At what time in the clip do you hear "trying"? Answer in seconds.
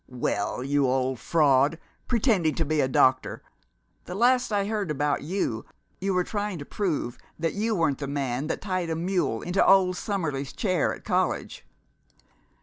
6.23-6.57